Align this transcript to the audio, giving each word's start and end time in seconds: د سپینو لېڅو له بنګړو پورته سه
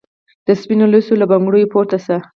د 0.45 0.47
سپینو 0.61 0.85
لېڅو 0.93 1.13
له 1.21 1.25
بنګړو 1.31 1.69
پورته 1.73 1.97
سه 2.05 2.15